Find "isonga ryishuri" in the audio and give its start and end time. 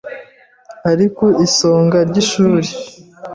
1.45-2.69